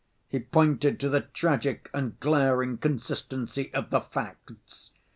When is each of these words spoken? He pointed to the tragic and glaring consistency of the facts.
He 0.27 0.39
pointed 0.39 0.99
to 1.01 1.09
the 1.09 1.21
tragic 1.21 1.87
and 1.93 2.19
glaring 2.19 2.79
consistency 2.79 3.71
of 3.71 3.91
the 3.91 4.01
facts. 4.01 4.89